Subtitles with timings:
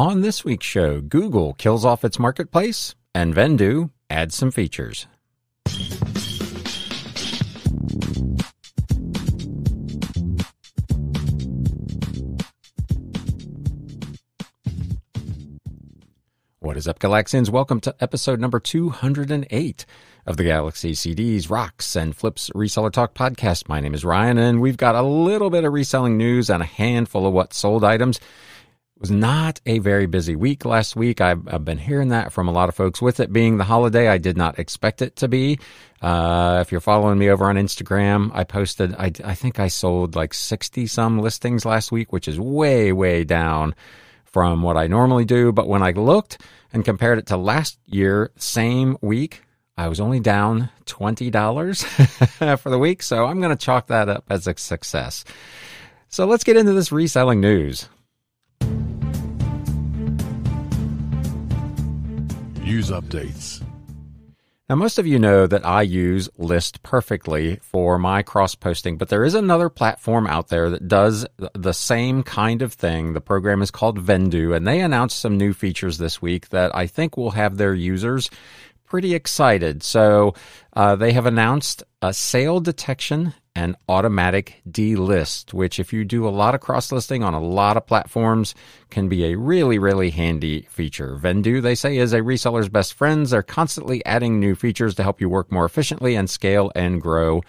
[0.00, 5.06] On this week's show, Google kills off its marketplace and Vendoo adds some features.
[16.60, 17.50] What is up, Galaxians?
[17.50, 19.84] Welcome to episode number 208
[20.24, 23.68] of the Galaxy CDs, Rocks, and Flips Reseller Talk podcast.
[23.68, 26.66] My name is Ryan, and we've got a little bit of reselling news and a
[26.66, 28.18] handful of what sold items.
[29.00, 31.22] Was not a very busy week last week.
[31.22, 33.00] I've, I've, been hearing that from a lot of folks.
[33.00, 35.58] With it being the holiday, I did not expect it to be.
[36.02, 40.16] Uh, if you're following me over on Instagram, I posted, I, I think I sold
[40.16, 43.74] like 60 some listings last week, which is way, way down
[44.24, 45.50] from what I normally do.
[45.50, 49.40] But when I looked and compared it to last year, same week,
[49.78, 53.02] I was only down $20 for the week.
[53.02, 55.24] So I'm going to chalk that up as a success.
[56.10, 57.88] So let's get into this reselling news.
[62.70, 63.60] Use updates.
[64.68, 69.08] Now, most of you know that I use List perfectly for my cross posting, but
[69.08, 73.12] there is another platform out there that does the same kind of thing.
[73.12, 76.86] The program is called Vendoo, and they announced some new features this week that I
[76.86, 78.30] think will have their users
[78.90, 79.82] pretty excited.
[79.82, 80.34] So,
[80.74, 86.30] uh, they have announced a sale detection and automatic delist, which, if you do a
[86.30, 88.54] lot of cross listing on a lot of platforms,
[88.90, 91.16] can be a really, really handy feature.
[91.16, 93.30] Vendoo, they say, is a reseller's best friends.
[93.30, 97.42] They're constantly adding new features to help you work more efficiently and scale and grow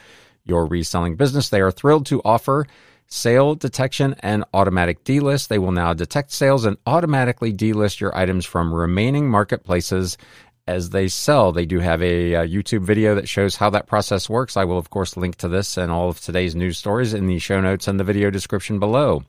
[0.43, 1.49] your reselling business.
[1.49, 2.65] They are thrilled to offer
[3.07, 5.49] sale detection and automatic delist.
[5.49, 10.17] They will now detect sales and automatically delist your items from remaining marketplaces
[10.67, 11.51] as they sell.
[11.51, 14.57] They do have a, a, YouTube video that shows how that process works.
[14.57, 17.39] I will, of course, link to this and all of today's news stories in the
[17.39, 19.23] show notes and the video description below.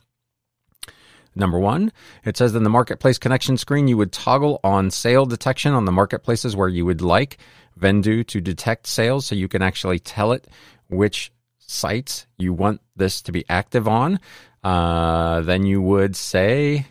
[1.34, 1.92] Number one,
[2.25, 5.92] it says in the marketplace connection screen, you would toggle on sale detection on the
[5.92, 7.38] marketplaces where you would like
[7.80, 10.47] Vendoo to detect sales so you can actually tell it
[10.88, 14.21] which sites you want this to be active on.
[14.62, 16.87] Uh, then you would say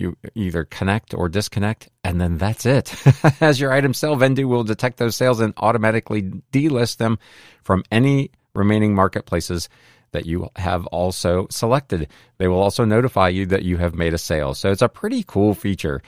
[0.00, 2.94] you either connect or disconnect, and then that's it.
[3.40, 6.22] As your items sell, Vendoo will detect those sales and automatically
[6.52, 7.18] delist them
[7.62, 9.68] from any remaining marketplaces
[10.12, 12.08] that you have also selected.
[12.38, 14.54] They will also notify you that you have made a sale.
[14.54, 16.02] So it's a pretty cool feature.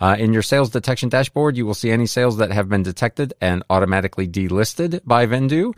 [0.00, 3.34] Uh, in your sales detection dashboard, you will see any sales that have been detected
[3.40, 5.70] and automatically delisted by Vendoo.
[5.70, 5.76] It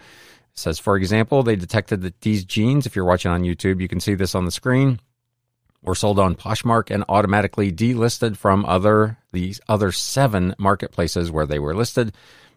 [0.58, 4.00] says, for example, they detected that these jeans, if you're watching on YouTube, you can
[4.00, 5.00] see this on the screen
[5.82, 11.58] were sold on Poshmark and automatically delisted from other these other seven marketplaces where they
[11.58, 12.14] were listed.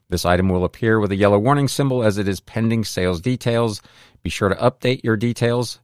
[0.10, 3.82] This item will appear with a yellow warning symbol as it is pending sales details.
[4.22, 5.80] Be sure to update your details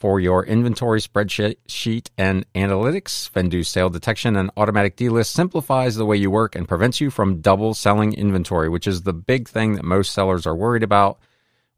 [0.00, 3.30] for your inventory spreadsheet and analytics.
[3.30, 7.42] Vendoo sale detection and automatic delist simplifies the way you work and prevents you from
[7.42, 11.18] double selling inventory, which is the big thing that most sellers are worried about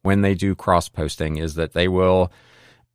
[0.03, 2.33] when they do cross posting is that they will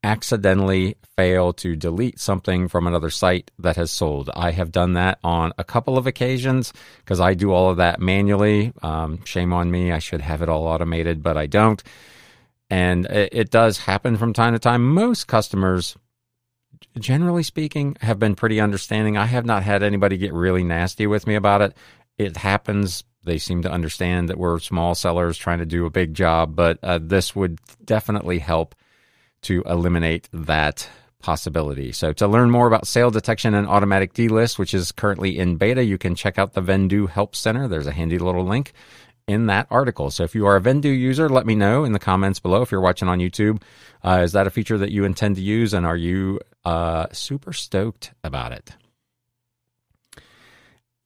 [0.08, 4.30] accidentally fail to delete something from another site that has sold.
[4.34, 8.00] I have done that on a couple of occasions because I do all of that
[8.00, 8.72] manually.
[8.82, 9.92] Um, shame on me.
[9.92, 11.84] I should have it all automated, but I don't.
[12.70, 14.94] And it, it does happen from time to time.
[14.94, 15.98] Most customers,
[16.98, 19.18] generally speaking, have been pretty understanding.
[19.18, 21.76] I have not had anybody get really nasty with me about it.
[22.18, 26.14] It happens they seem to understand that we're small sellers trying to do a big
[26.14, 28.74] job, but uh, this would definitely help
[29.44, 30.90] to eliminate that
[31.20, 31.92] possibility.
[31.92, 35.84] So to learn more about sale detection and automatic delist, which is currently in beta,
[35.84, 37.68] you can check out the Vendoo Help Center.
[37.68, 38.74] There's a handy little link
[39.28, 40.10] in that article.
[40.10, 42.62] So if you are a Vendoo user, let me know in the comments below.
[42.62, 43.62] If you're watching on YouTube,
[44.04, 47.52] uh, is that a feature that you intend to use, and are you uh, super
[47.52, 48.74] stoked about it?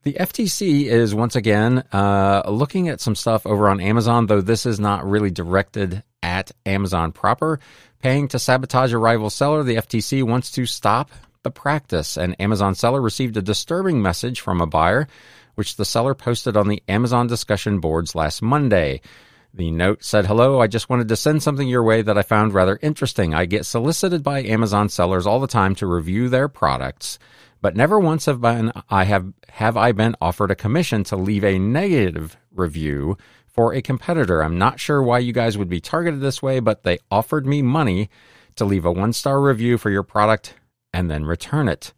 [0.04, 4.66] The FTC is once again uh, looking at some stuff over on Amazon, though this
[4.66, 6.04] is not really directed
[6.42, 7.60] at Amazon proper.
[8.02, 11.12] Paying to sabotage a rival seller, the FTC wants to stop
[11.44, 12.18] the practice.
[12.18, 15.08] An Amazon seller received a disturbing message from a buyer,
[15.56, 19.02] which the seller posted on the Amazon discussion boards last Monday.
[19.54, 22.54] The note said, Hello, I just wanted to send something your way that I found
[22.54, 23.34] rather interesting.
[23.34, 27.20] I get solicited by Amazon sellers all the time to review their products,
[27.62, 31.44] but never once have been I have have I been offered a commission to leave
[31.44, 33.18] a negative review
[33.52, 34.42] for a competitor.
[34.42, 37.62] I'm not sure why you guys would be targeted this way, but they offered me
[37.62, 38.10] money
[38.56, 40.56] to leave a one star review for your product
[40.94, 41.94] and then return it.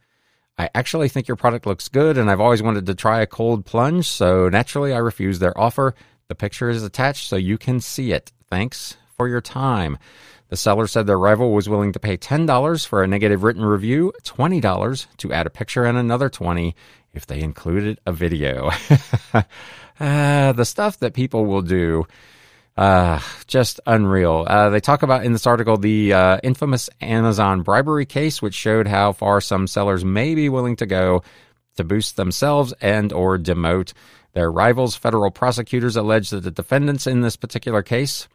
[0.58, 3.66] I actually think your product looks good and I've always wanted to try a cold
[3.66, 5.96] plunge, so naturally I refused their offer.
[6.28, 8.32] The picture is attached so you can see it.
[8.50, 9.98] Thanks for your time.
[10.50, 14.14] The seller said their rival was willing to pay $10 for a negative written review,
[14.24, 16.76] $20 to add a picture, and another $20
[17.14, 18.70] if they included a video.
[20.00, 22.06] uh, the stuff that people will do
[22.76, 24.46] uh, just unreal.
[24.48, 28.88] Uh, they talk about in this article the uh, infamous Amazon bribery case, which showed
[28.88, 31.24] how far some sellers may be willing to go
[31.76, 33.94] to boost themselves and or demote
[34.34, 34.96] their rivals.
[34.96, 38.28] Federal prosecutors allege that the defendants in this particular case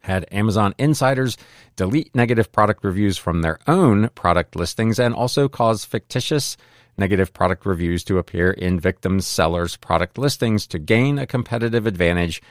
[0.00, 1.36] had Amazon insiders
[1.76, 6.56] delete negative product reviews from their own product listings and also cause fictitious
[6.96, 12.42] negative product reviews to appear in victims' sellers' product listings to gain a competitive advantage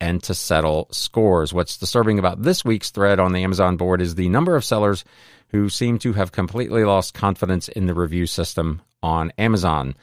[0.00, 1.52] and to settle scores.
[1.52, 5.04] What's disturbing about this week's thread on the Amazon board is the number of sellers
[5.48, 9.94] who seem to have completely lost confidence in the review system on Amazon.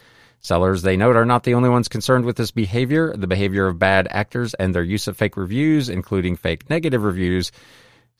[0.41, 3.13] Sellers, they note, are not the only ones concerned with this behavior.
[3.15, 7.51] The behavior of bad actors and their use of fake reviews, including fake negative reviews.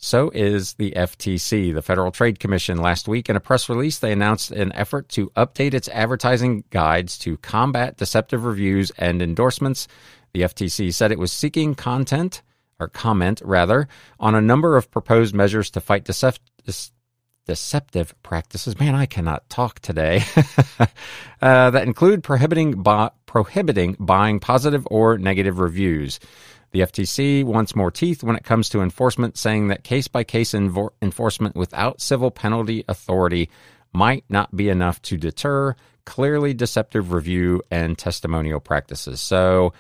[0.01, 1.73] So is the FTC.
[1.73, 5.29] The Federal Trade Commission last week in a press release, they announced an effort to
[5.31, 9.87] update its advertising guides to combat deceptive reviews and endorsements
[10.33, 12.41] the FTC said it was seeking content,
[12.79, 13.87] or comment rather,
[14.19, 16.39] on a number of proposed measures to fight decept-
[17.45, 18.79] deceptive practices.
[18.79, 20.21] Man, I cannot talk today.
[21.41, 26.19] uh, that include prohibiting bu- prohibiting buying positive or negative reviews.
[26.71, 30.53] The FTC wants more teeth when it comes to enforcement, saying that case by case
[30.53, 33.49] enforcement without civil penalty authority
[33.91, 35.75] might not be enough to deter
[36.05, 39.19] clearly deceptive review and testimonial practices.
[39.19, 39.73] So,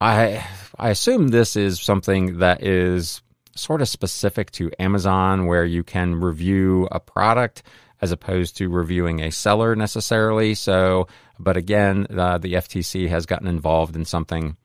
[0.00, 0.46] I
[0.78, 3.22] I assume this is something that is
[3.54, 7.62] sort of specific to Amazon, where you can review a product
[8.00, 10.54] as opposed to reviewing a seller necessarily.
[10.54, 11.08] So,
[11.38, 14.56] but again, uh, the FTC has gotten involved in something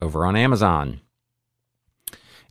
[0.00, 1.00] over on Amazon.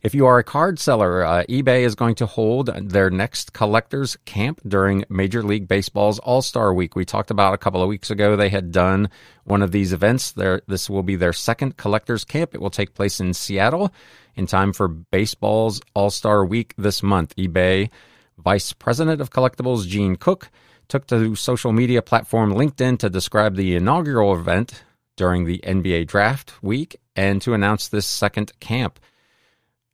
[0.00, 4.16] If you are a card seller, uh, eBay is going to hold their next collectors
[4.26, 6.94] camp during Major League Baseball's All Star Week.
[6.94, 9.10] We talked about a couple of weeks ago they had done
[9.42, 10.30] one of these events.
[10.30, 12.54] There, this will be their second collectors camp.
[12.54, 13.92] It will take place in Seattle
[14.36, 17.34] in time for baseball's All Star Week this month.
[17.34, 17.90] eBay
[18.38, 20.48] Vice President of Collectibles Gene Cook
[20.86, 24.84] took to social media platform LinkedIn to describe the inaugural event
[25.16, 29.00] during the NBA draft week and to announce this second camp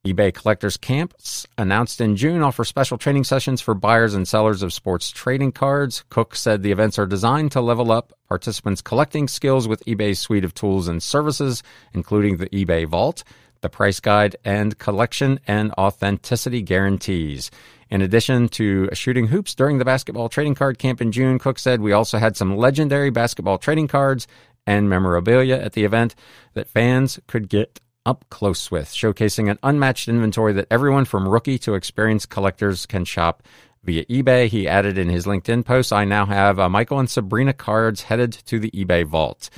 [0.05, 4.71] eBay Collectors Camps, announced in June, offer special training sessions for buyers and sellers of
[4.71, 6.05] sports trading cards.
[6.11, 10.45] Cook said the events are designed to level up participants' collecting skills with eBay's suite
[10.45, 11.63] of tools and services,
[11.95, 13.25] including the eBay Vault,
[13.63, 17.51] the price guide, and collection and authenticity guarantees.
[17.89, 21.81] In addition to shooting hoops during the basketball trading card camp in June, Cook said
[21.81, 24.29] we also had some legendary basketball trading cards
[24.67, 26.15] and memorabilia at the event
[26.53, 31.59] that fans could get up close with, showcasing an unmatched inventory that everyone from rookie
[31.59, 33.43] to experienced collectors can shop
[33.83, 34.49] via eBay.
[34.49, 38.33] He added in his LinkedIn post, I now have uh, Michael and Sabrina cards headed
[38.33, 39.51] to the eBay vault.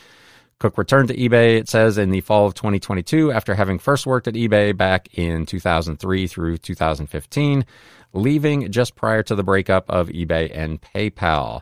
[0.58, 4.26] Cook returned to eBay, it says, in the fall of 2022 after having first worked
[4.26, 7.66] at eBay back in 2003 through 2015,
[8.14, 11.60] leaving just prior to the breakup of eBay and PayPal.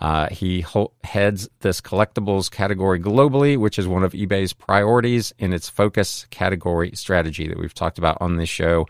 [0.00, 5.52] Uh, he ho- heads this collectibles category globally, which is one of eBay's priorities in
[5.52, 8.86] its focus category strategy that we've talked about on this show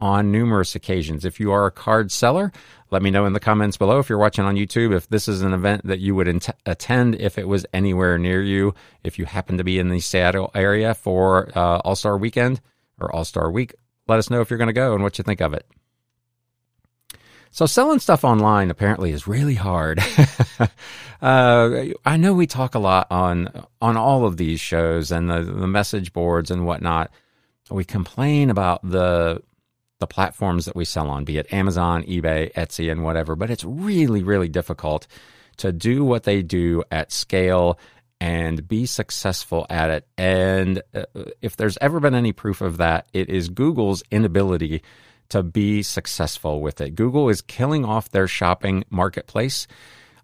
[0.00, 1.24] on numerous occasions.
[1.24, 2.52] If you are a card seller,
[2.90, 3.98] let me know in the comments below.
[3.98, 7.36] If you're watching on YouTube, if this is an event that you would attend if
[7.36, 11.50] it was anywhere near you, if you happen to be in the Seattle area for
[11.56, 12.60] uh, All Star Weekend
[13.00, 13.74] or All Star Week,
[14.06, 15.66] let us know if you're going to go and what you think of it.
[17.50, 20.00] So selling stuff online apparently is really hard.
[21.22, 25.42] uh, I know we talk a lot on on all of these shows and the,
[25.42, 27.10] the message boards and whatnot.
[27.70, 29.42] We complain about the
[29.98, 33.34] the platforms that we sell on, be it Amazon, eBay, Etsy, and whatever.
[33.34, 35.06] But it's really, really difficult
[35.56, 37.78] to do what they do at scale
[38.20, 40.06] and be successful at it.
[40.16, 41.04] And uh,
[41.40, 44.82] if there's ever been any proof of that, it is Google's inability
[45.30, 46.94] to be successful with it.
[46.94, 49.66] Google is killing off their shopping marketplace.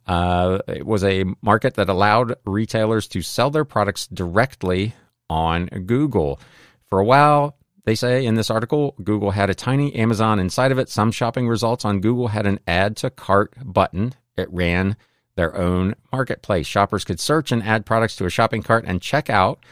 [0.07, 4.95] Uh, it was a market that allowed retailers to sell their products directly
[5.31, 6.41] on Google.
[6.89, 10.79] For a while, they say in this article, Google had a tiny Amazon inside of
[10.79, 10.89] it.
[10.89, 14.15] Some shopping results on Google had an add to cart button.
[14.37, 14.97] It ran
[15.37, 16.67] their own marketplace.
[16.67, 19.65] Shoppers could search and add products to a shopping cart and check out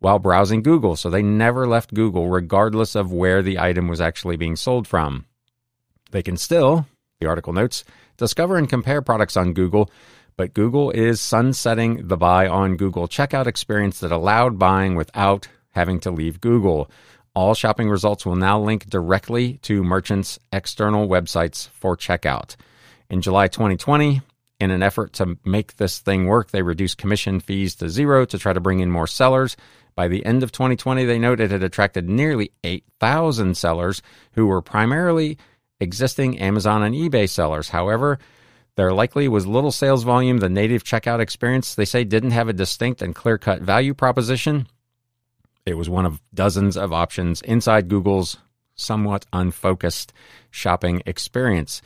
[0.00, 0.96] while browsing Google.
[0.96, 5.26] So they never left Google, regardless of where the item was actually being sold from.
[6.10, 6.86] They can still,
[7.20, 7.84] the article notes,
[8.16, 9.90] discover and compare products on Google,
[10.36, 16.00] but Google is sunsetting the buy on Google checkout experience that allowed buying without having
[16.00, 16.90] to leave Google.
[17.34, 22.56] All shopping results will now link directly to merchants' external websites for checkout.
[23.10, 24.22] In July 2020,
[24.60, 28.38] in an effort to make this thing work, they reduced commission fees to zero to
[28.38, 29.56] try to bring in more sellers.
[29.94, 34.02] By the end of 2020, they noted it had attracted nearly 8,000 sellers
[34.32, 35.38] who were primarily
[35.80, 37.70] existing Amazon and eBay sellers.
[37.70, 38.18] However,
[38.76, 40.38] there likely was little sales volume.
[40.38, 44.68] The native checkout experience, they say, didn't have a distinct and clear cut value proposition.
[45.66, 48.38] It was one of dozens of options inside Google's
[48.76, 50.12] somewhat unfocused
[50.50, 51.82] shopping experience.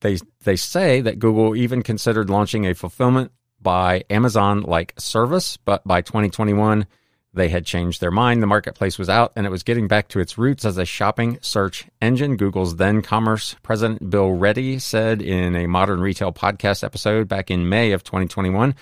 [0.00, 5.86] They, they say that Google even considered launching a fulfillment by Amazon like service, but
[5.86, 6.86] by 2021,
[7.32, 8.42] they had changed their mind.
[8.42, 11.38] The marketplace was out and it was getting back to its roots as a shopping
[11.40, 12.36] search engine.
[12.36, 17.68] Google's then commerce president, Bill Ready, said in a modern retail podcast episode back in
[17.68, 18.74] May of 2021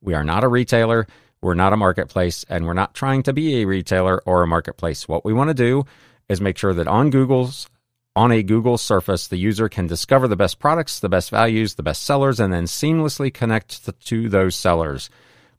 [0.00, 1.06] We are not a retailer,
[1.40, 5.06] we're not a marketplace, and we're not trying to be a retailer or a marketplace.
[5.06, 5.84] What we want to do
[6.28, 7.68] is make sure that on Google's
[8.16, 11.82] on a Google surface, the user can discover the best products, the best values, the
[11.82, 15.10] best sellers, and then seamlessly connect to those sellers.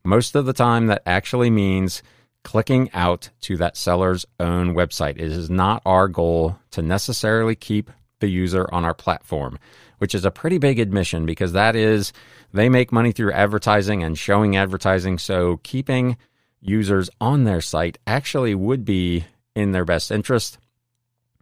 [0.05, 2.01] Most of the time, that actually means
[2.45, 5.17] clicking out to that seller's own website.
[5.17, 9.59] It is not our goal to necessarily keep the user on our platform,
[9.97, 12.13] which is a pretty big admission because that is
[12.53, 15.17] they make money through advertising and showing advertising.
[15.17, 16.15] So keeping
[16.61, 19.25] users on their site actually would be
[19.55, 20.57] in their best interest.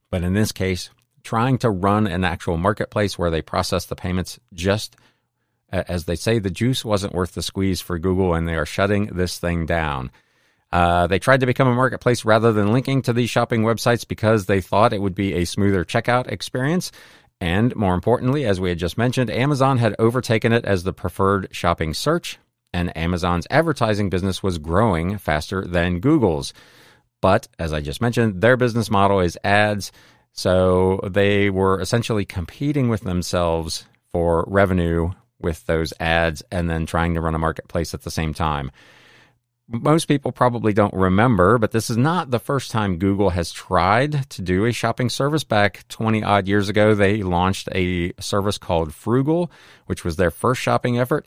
[0.10, 0.90] But in this case,
[1.24, 4.96] trying to run an actual marketplace where they process the payments just
[5.74, 9.08] as they say, the juice wasn't worth the squeeze for Google, and they are shutting
[9.08, 10.12] this thing down.
[10.74, 14.48] Uh, they tried to become a marketplace rather than linking to these shopping websites because
[14.48, 16.92] they thought it would be a smoother checkout experience.
[17.40, 21.48] And more importantly, as we had just mentioned, Amazon had overtaken it as the preferred
[21.52, 22.40] shopping search,
[22.74, 26.54] and Amazon's advertising business was growing faster than Google's.
[27.22, 29.92] But as I just mentioned, their business model is ads
[30.34, 37.14] so they were essentially competing with themselves for revenue with those ads and then trying
[37.14, 38.72] to run a marketplace at the same time.
[39.70, 44.30] Most people probably don't remember, but this is not the first time Google has tried
[44.32, 45.46] to do a shopping service.
[45.46, 49.50] Back 20 odd years ago, they launched a service called Froogle,
[49.86, 51.26] which was their first shopping effort.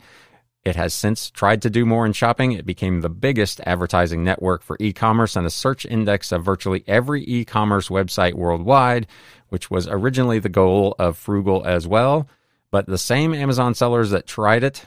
[0.66, 2.52] It has since tried to do more in shopping.
[2.52, 6.84] It became the biggest advertising network for e commerce and a search index of virtually
[6.86, 9.06] every e commerce website worldwide,
[9.48, 12.28] which was originally the goal of Froogle as well.
[12.70, 14.84] But the same Amazon sellers that tried it,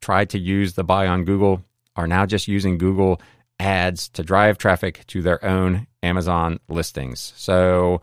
[0.00, 1.64] tried to use the buy on Google,
[1.96, 3.20] are now just using Google
[3.58, 7.32] ads to drive traffic to their own Amazon listings.
[7.36, 8.00] So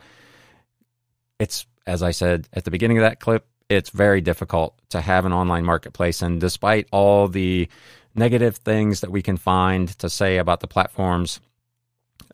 [1.39, 5.25] it's, as I said at the beginning of that clip, it's very difficult to have
[5.25, 6.21] an online marketplace.
[6.21, 7.67] And despite all the
[8.15, 11.39] negative things that we can find to say about the platforms,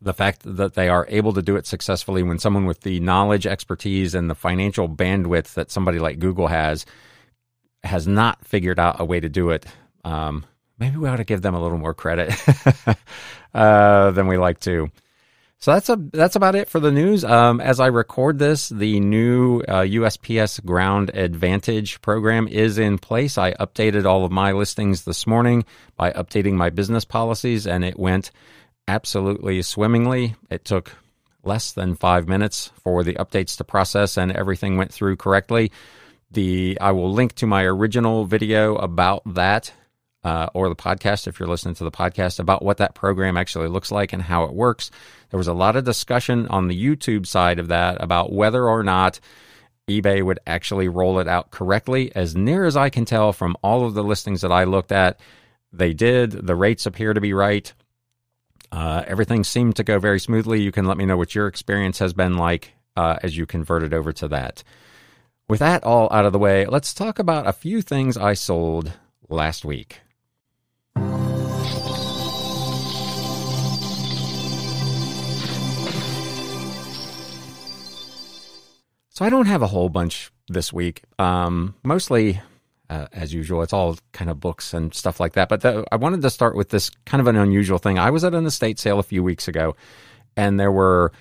[0.01, 3.47] the fact that they are able to do it successfully when someone with the knowledge,
[3.47, 6.85] expertise, and the financial bandwidth that somebody like Google has
[7.83, 9.65] has not figured out a way to do it.
[10.03, 10.45] Um,
[10.79, 12.33] maybe we ought to give them a little more credit
[13.53, 14.89] uh, than we like to.
[15.63, 17.23] So that's a that's about it for the news.
[17.23, 23.37] Um, as I record this, the new uh, USPS Ground Advantage program is in place.
[23.37, 25.63] I updated all of my listings this morning
[25.95, 28.31] by updating my business policies, and it went
[28.89, 30.35] absolutely swimmingly.
[30.49, 30.91] It took
[31.45, 35.71] less than five minutes for the updates to process, and everything went through correctly.
[36.33, 39.71] The I will link to my original video about that
[40.23, 43.67] uh, or the podcast if you're listening to the podcast about what that program actually
[43.67, 44.89] looks like and how it works.
[45.29, 48.83] There was a lot of discussion on the YouTube side of that about whether or
[48.83, 49.19] not
[49.87, 52.11] eBay would actually roll it out correctly.
[52.15, 55.19] As near as I can tell from all of the listings that I looked at,
[55.71, 56.31] they did.
[56.31, 57.71] The rates appear to be right.
[58.71, 60.61] Uh, everything seemed to go very smoothly.
[60.61, 63.93] You can let me know what your experience has been like uh, as you converted
[63.93, 64.63] over to that.
[65.53, 68.91] With that all out of the way, let's talk about a few things I sold
[69.29, 70.01] last week.
[79.09, 81.03] So I don't have a whole bunch this week.
[81.19, 82.41] Um, mostly,
[82.89, 85.49] uh, as usual, it's all kind of books and stuff like that.
[85.49, 87.99] But the, I wanted to start with this kind of an unusual thing.
[87.99, 89.75] I was at an estate sale a few weeks ago,
[90.35, 91.11] and there were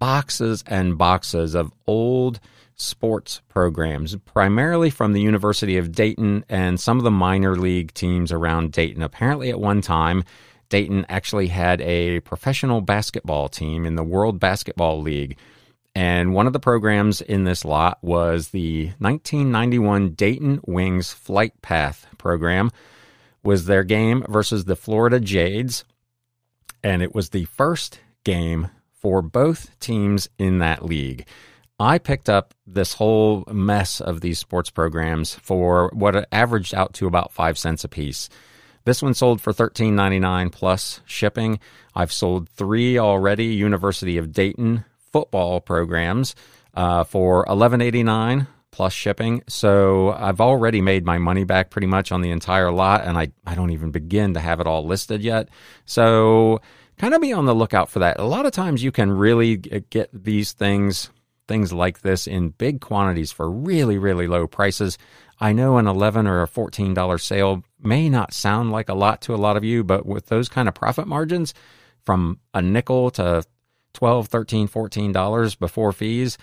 [0.00, 2.40] boxes and boxes of old
[2.76, 8.30] sports programs, primarily from the University of Dayton and some of the minor league teams
[8.30, 9.02] around Dayton.
[9.02, 10.24] Apparently, at one time,
[10.68, 15.38] Dayton actually had a professional basketball team in the World Basketball League
[15.96, 22.06] and one of the programs in this lot was the 1991 Dayton Wings Flight Path
[22.18, 22.70] program
[23.42, 25.86] was their game versus the Florida Jades
[26.84, 31.26] and it was the first game for both teams in that league.
[31.78, 37.06] I picked up this whole mess of these sports programs for what averaged out to
[37.06, 38.30] about five cents a piece.
[38.84, 41.58] This one sold for $13.99 plus shipping.
[41.94, 46.34] I've sold three already University of Dayton football programs
[46.74, 49.42] uh, for $11.89 plus shipping.
[49.48, 53.32] So I've already made my money back pretty much on the entire lot, and I,
[53.46, 55.48] I don't even begin to have it all listed yet.
[55.84, 56.60] So
[56.96, 58.18] kind of be on the lookout for that.
[58.18, 61.10] A lot of times you can really get these things
[61.48, 64.98] things like this in big quantities for really really low prices.
[65.38, 69.34] I know an 11 or a $14 sale may not sound like a lot to
[69.34, 71.52] a lot of you, but with those kind of profit margins
[72.04, 73.44] from a nickel to
[73.92, 76.38] 12, 13, 14 dollars before fees,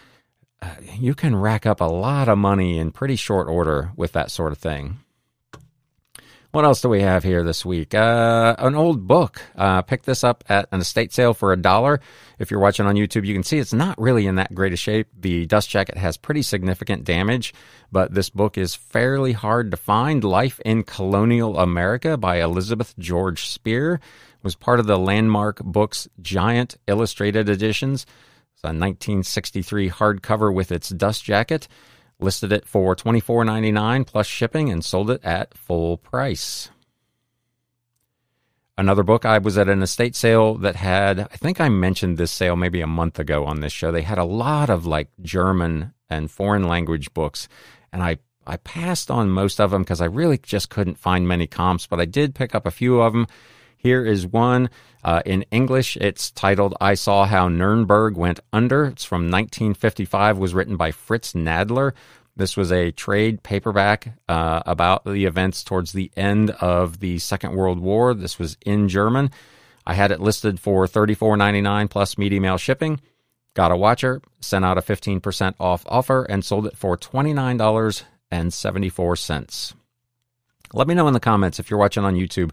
[0.62, 4.32] uh, you can rack up a lot of money in pretty short order with that
[4.32, 5.00] sort of thing.
[6.54, 7.96] What else do we have here this week?
[7.96, 9.42] Uh, an old book.
[9.56, 12.00] Uh, picked this up at an estate sale for a dollar.
[12.38, 14.76] If you're watching on YouTube, you can see it's not really in that great a
[14.76, 15.08] shape.
[15.20, 17.56] The dust jacket has pretty significant damage,
[17.92, 20.24] but this book is fairly hard to find.
[20.24, 24.00] Life in Colonial America by Elizabeth George Speare
[24.44, 28.06] was part of the Landmark Books Giant Illustrated Editions.
[28.54, 31.68] It's a 1963 hardcover with its dust jacket
[32.24, 36.70] listed it for $24.99 plus shipping and sold it at full price.
[38.76, 42.32] Another book, I was at an estate sale that had, I think I mentioned this
[42.32, 43.92] sale maybe a month ago on this show.
[43.92, 47.48] They had a lot of like German and foreign language books,
[47.92, 51.46] and I, I passed on most of them because I really just couldn't find many
[51.46, 53.28] comps, but I did pick up a few of them.
[53.84, 54.70] Here is one
[55.04, 55.98] uh, in English.
[55.98, 60.38] It's titled "I Saw How Nuremberg Went Under." It's from 1955.
[60.38, 61.92] Was written by Fritz Nadler.
[62.36, 67.56] This was a trade paperback uh, about the events towards the end of the Second
[67.56, 68.14] World War.
[68.14, 69.32] This was in German.
[69.86, 73.02] I had it listed for $34.99 plus media mail shipping.
[73.54, 79.74] Got a watcher, sent out a 15% off offer, and sold it for $29.74.
[80.74, 82.50] Let me know in the comments if you're watching on YouTube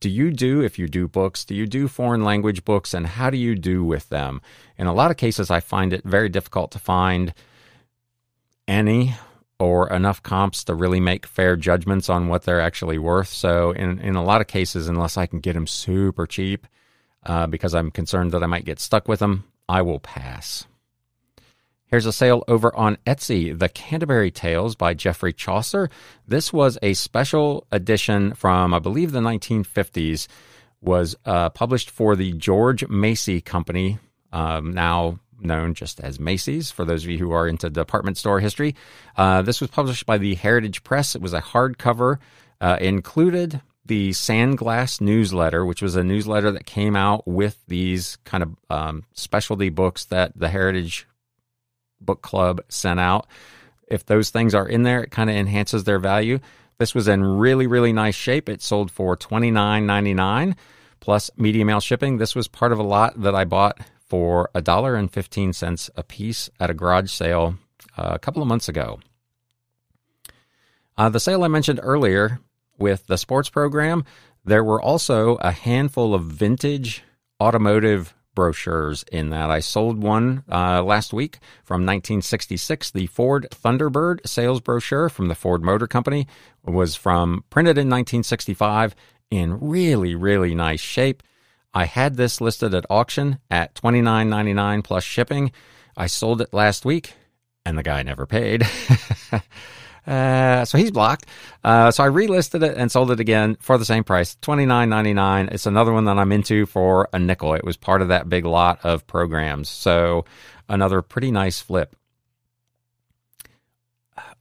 [0.00, 3.30] do you do, if you do books, do you do foreign language books and how
[3.30, 4.40] do you do with them?
[4.76, 7.32] In a lot of cases, I find it very difficult to find
[8.66, 9.14] any
[9.58, 13.28] or enough comps to really make fair judgments on what they're actually worth.
[13.28, 16.66] So, in, in a lot of cases, unless I can get them super cheap
[17.24, 20.66] uh, because I'm concerned that I might get stuck with them, I will pass.
[21.94, 25.90] Here's a sale over on Etsy, The Canterbury Tales by Geoffrey Chaucer.
[26.26, 30.26] This was a special edition from, I believe, the 1950s,
[30.80, 34.00] was uh, published for the George Macy Company,
[34.32, 38.40] um, now known just as Macy's, for those of you who are into department store
[38.40, 38.74] history.
[39.16, 41.14] Uh, this was published by the Heritage Press.
[41.14, 42.18] It was a hardcover,
[42.60, 48.42] uh, included the Sandglass newsletter, which was a newsletter that came out with these kind
[48.42, 51.06] of um, specialty books that the Heritage
[52.04, 53.26] book club sent out.
[53.86, 56.38] If those things are in there, it kind of enhances their value.
[56.78, 58.48] This was in really, really nice shape.
[58.48, 60.56] It sold for twenty nine ninety nine
[61.00, 62.16] plus media mail shipping.
[62.16, 65.90] This was part of a lot that I bought for a dollar and fifteen cents
[65.96, 67.56] a piece at a garage sale
[67.96, 69.00] uh, a couple of months ago.
[70.96, 72.40] Uh, the sale I mentioned earlier
[72.78, 74.04] with the sports program,
[74.44, 77.02] there were also a handful of vintage
[77.40, 79.50] automotive brochures in that.
[79.50, 82.90] I sold one uh, last week from 1966.
[82.90, 86.26] The Ford Thunderbird sales brochure from the Ford Motor Company
[86.64, 88.94] was from printed in 1965
[89.30, 91.22] in really, really nice shape.
[91.72, 95.50] I had this listed at auction at $29.99 plus shipping.
[95.96, 97.14] I sold it last week
[97.66, 98.66] and the guy never paid.
[100.06, 101.26] Uh, so he's blocked.
[101.62, 104.90] Uh, so I relisted it and sold it again for the same price, twenty nine
[104.90, 105.48] ninety nine.
[105.50, 107.54] It's another one that I'm into for a nickel.
[107.54, 109.68] It was part of that big lot of programs.
[109.68, 110.24] So
[110.68, 111.96] another pretty nice flip.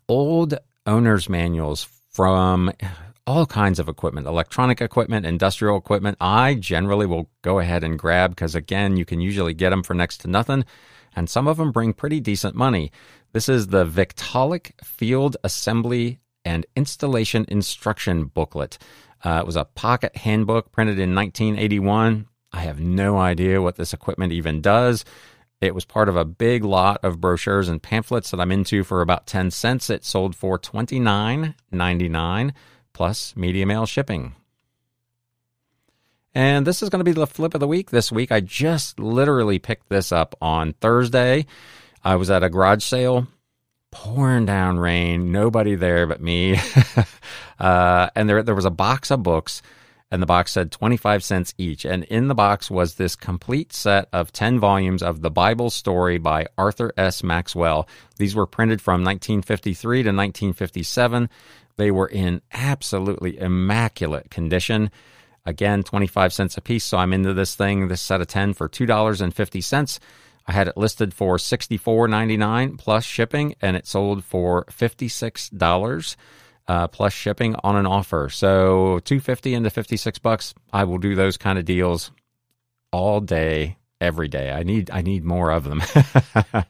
[0.10, 2.72] Old owner's manuals from
[3.26, 6.18] all kinds of equipment, electronic equipment, industrial equipment.
[6.20, 9.94] I generally will go ahead and grab because again, you can usually get them for
[9.94, 10.66] next to nothing
[11.16, 12.92] and some of them bring pretty decent money.
[13.34, 18.78] This is the Victaulic Field Assembly and Installation Instruction Booklet.
[19.24, 22.28] Uh, it was a pocket handbook printed in 1981.
[22.52, 25.04] I have no idea what this equipment even does.
[25.62, 29.02] It was part of a big lot of brochures and pamphlets that I'm into for
[29.02, 29.90] about 10 cents.
[29.90, 32.52] It sold for $29.99
[32.94, 34.36] plus media mail shipping.
[36.36, 38.32] And this is going to be the flip of the week this week.
[38.32, 41.48] I just literally picked this up on Thursday.
[42.04, 43.28] I was at a garage sale,
[43.92, 46.60] pouring down rain, nobody there but me.
[47.60, 49.62] uh, and there, there was a box of books.
[50.12, 51.86] and the box said 25 cents each.
[51.86, 56.18] And in the box was this complete set of 10 volumes of The Bible Story
[56.18, 57.24] by Arthur S.
[57.24, 57.88] Maxwell.
[58.18, 61.30] These were printed from 1953 to 1957.
[61.78, 64.92] They were in absolutely immaculate condition.
[65.46, 66.84] Again, 25 cents a piece.
[66.84, 70.00] So I'm into this thing, this set of 10 for $2.50.
[70.46, 76.16] I had it listed for $64.99 plus shipping, and it sold for $56
[76.68, 78.30] uh, plus shipping on an offer.
[78.30, 80.54] So 250 into 56 bucks.
[80.72, 82.12] I will do those kind of deals
[82.92, 84.52] all day, every day.
[84.52, 85.82] I need I need more of them.
[86.54, 86.64] uh,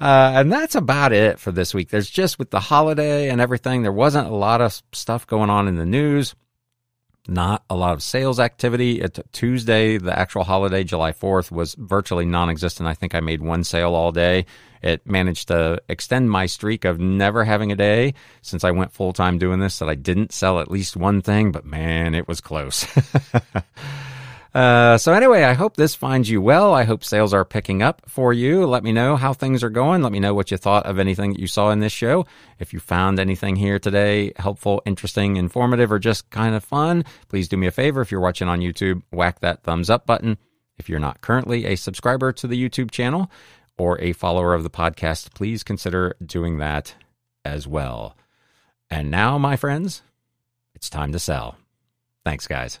[0.00, 1.88] and that's about it for this week.
[1.90, 5.68] There's just with the holiday and everything, there wasn't a lot of stuff going on
[5.68, 6.34] in the news
[7.28, 9.00] not a lot of sales activity.
[9.00, 12.88] It, Tuesday, the actual holiday, July 4th, was virtually non existent.
[12.88, 14.46] I think I made one sale all day.
[14.82, 19.12] It managed to extend my streak of never having a day since I went full
[19.12, 22.40] time doing this that I didn't sell at least one thing, but man, it was
[22.40, 22.86] close.
[24.52, 26.74] Uh, so anyway, I hope this finds you well.
[26.74, 28.66] I hope sales are picking up for you.
[28.66, 30.02] Let me know how things are going.
[30.02, 32.26] Let me know what you thought of anything that you saw in this show.
[32.58, 37.46] If you found anything here today helpful, interesting, informative, or just kind of fun, please
[37.46, 38.00] do me a favor.
[38.00, 40.36] If you're watching on YouTube, whack that thumbs up button.
[40.78, 43.30] If you're not currently a subscriber to the YouTube channel
[43.78, 46.94] or a follower of the podcast, please consider doing that
[47.44, 48.16] as well.
[48.90, 50.02] And now, my friends,
[50.74, 51.56] it's time to sell.
[52.24, 52.80] Thanks, guys.